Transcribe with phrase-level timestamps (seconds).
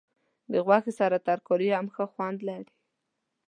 [0.51, 2.71] د غوښې سره ترکاري هم ښه خوند لري.